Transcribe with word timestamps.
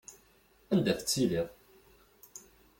Anda 0.71 0.93
tettiliḍ? 0.99 1.47